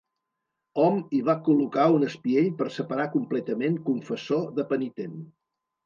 Hom 0.83 0.97
hi 1.15 1.19
va 1.27 1.35
col·locar 1.49 1.85
un 1.99 2.07
espiell 2.09 2.49
per 2.63 2.69
separar 2.81 3.07
completament 3.19 3.79
confessor 3.93 4.53
de 4.61 4.71
penitent. 4.77 5.19